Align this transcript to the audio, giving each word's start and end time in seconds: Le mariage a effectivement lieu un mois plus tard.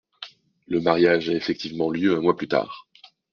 Le 0.67 0.81
mariage 0.81 1.29
a 1.29 1.33
effectivement 1.33 1.91
lieu 1.91 2.15
un 2.17 2.21
mois 2.21 2.35
plus 2.35 2.47
tard. 2.47 2.87